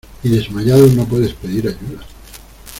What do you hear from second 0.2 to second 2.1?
y desmayado no puedes pedir ayuda.